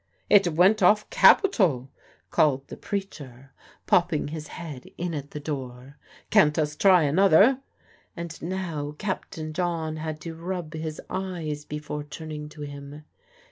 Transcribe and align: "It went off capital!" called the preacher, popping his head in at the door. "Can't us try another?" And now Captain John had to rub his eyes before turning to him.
"It 0.31 0.47
went 0.53 0.81
off 0.81 1.07
capital!" 1.11 1.91
called 2.31 2.69
the 2.69 2.75
preacher, 2.75 3.51
popping 3.85 4.29
his 4.29 4.47
head 4.47 4.89
in 4.97 5.13
at 5.13 5.29
the 5.29 5.39
door. 5.39 5.97
"Can't 6.31 6.57
us 6.57 6.75
try 6.75 7.03
another?" 7.03 7.59
And 8.17 8.41
now 8.41 8.95
Captain 8.97 9.53
John 9.53 9.97
had 9.97 10.19
to 10.21 10.33
rub 10.33 10.73
his 10.73 10.99
eyes 11.07 11.65
before 11.65 12.03
turning 12.03 12.49
to 12.49 12.61
him. 12.61 13.03